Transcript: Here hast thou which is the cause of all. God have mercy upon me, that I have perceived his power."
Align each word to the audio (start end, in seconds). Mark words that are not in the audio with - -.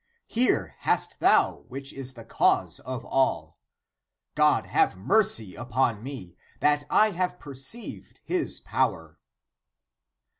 Here 0.25 0.77
hast 0.79 1.19
thou 1.19 1.57
which 1.67 1.93
is 1.93 2.13
the 2.15 2.25
cause 2.25 2.79
of 2.79 3.05
all. 3.05 3.59
God 4.33 4.65
have 4.65 4.97
mercy 4.97 5.53
upon 5.53 6.01
me, 6.01 6.35
that 6.59 6.85
I 6.89 7.11
have 7.11 7.39
perceived 7.39 8.19
his 8.25 8.59
power." 8.61 9.19